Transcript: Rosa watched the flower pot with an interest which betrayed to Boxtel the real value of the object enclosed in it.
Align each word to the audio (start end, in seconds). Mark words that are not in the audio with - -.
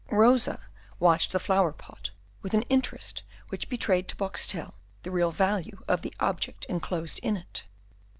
Rosa 0.09 0.59
watched 0.99 1.31
the 1.31 1.39
flower 1.39 1.71
pot 1.71 2.09
with 2.41 2.55
an 2.55 2.63
interest 2.63 3.21
which 3.49 3.69
betrayed 3.69 4.07
to 4.07 4.15
Boxtel 4.15 4.73
the 5.03 5.11
real 5.11 5.29
value 5.29 5.79
of 5.87 6.01
the 6.01 6.11
object 6.19 6.65
enclosed 6.65 7.19
in 7.21 7.37
it. 7.37 7.67